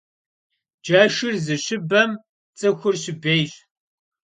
[0.85, 2.11] Ğeşşır zışıbem
[2.57, 3.53] ts'ıxur şıbêyş.